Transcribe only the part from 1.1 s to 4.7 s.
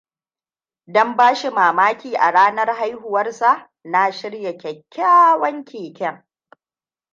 ba shi mamaki a ranar haihuwarsa, Na shirya